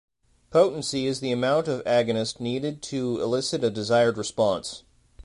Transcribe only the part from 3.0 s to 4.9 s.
elicit a desired response.